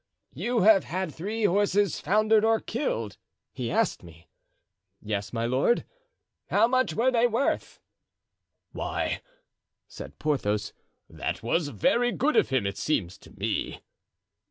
"'You 0.33 0.61
have 0.61 0.85
had 0.85 1.13
three 1.13 1.43
horses 1.45 1.99
foundered 1.99 2.43
or 2.43 2.59
killed?' 2.59 3.19
he 3.53 3.69
asked 3.69 4.01
me. 4.01 4.29
"'Yes, 4.99 5.31
my 5.31 5.45
lord.' 5.45 5.85
"'How 6.47 6.65
much 6.67 6.95
were 6.95 7.11
they 7.11 7.27
worth?'" 7.27 7.79
"Why," 8.71 9.21
said 9.87 10.17
Porthos, 10.17 10.73
"that 11.07 11.43
was 11.43 11.67
very 11.67 12.11
good 12.11 12.35
of 12.35 12.49
him, 12.49 12.65
it 12.65 12.79
seems 12.79 13.15
to 13.19 13.31
me." 13.37 13.81